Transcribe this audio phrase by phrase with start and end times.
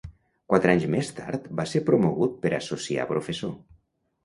[0.53, 3.57] Quatre anys més tard va ser promogut per associar professor.